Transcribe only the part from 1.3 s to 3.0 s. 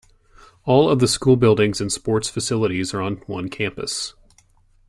buildings and sports facilities